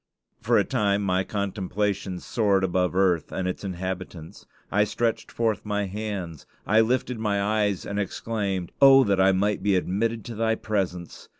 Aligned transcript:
For 0.41 0.57
a 0.57 0.63
time 0.63 1.03
my 1.03 1.23
contemplations 1.23 2.25
soared 2.25 2.63
above 2.63 2.95
earth 2.95 3.31
and 3.31 3.47
its 3.47 3.63
inhabitants. 3.63 4.47
I 4.71 4.83
stretched 4.83 5.31
forth 5.31 5.63
my 5.63 5.85
hands; 5.85 6.47
I 6.65 6.81
lifted 6.81 7.19
my 7.19 7.39
eyes, 7.39 7.85
and 7.85 7.99
exclaimed, 7.99 8.71
"Oh, 8.81 9.03
that 9.03 9.21
I 9.21 9.31
might 9.31 9.61
be 9.61 9.75
admitted 9.75 10.25
to 10.25 10.33
thy 10.33 10.55
presence! 10.55 11.29